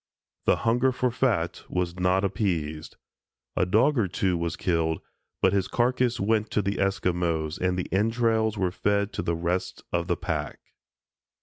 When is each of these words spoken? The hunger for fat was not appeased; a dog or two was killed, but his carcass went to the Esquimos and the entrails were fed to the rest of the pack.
The 0.45 0.55
hunger 0.65 0.91
for 0.91 1.11
fat 1.11 1.61
was 1.69 1.99
not 1.99 2.23
appeased; 2.25 2.95
a 3.55 3.67
dog 3.67 3.99
or 3.99 4.07
two 4.07 4.35
was 4.35 4.55
killed, 4.55 4.99
but 5.43 5.53
his 5.53 5.67
carcass 5.67 6.19
went 6.19 6.49
to 6.49 6.63
the 6.63 6.79
Esquimos 6.79 7.59
and 7.59 7.77
the 7.77 7.85
entrails 7.93 8.57
were 8.57 8.71
fed 8.71 9.13
to 9.13 9.21
the 9.21 9.35
rest 9.35 9.83
of 9.93 10.07
the 10.07 10.17
pack. 10.17 10.57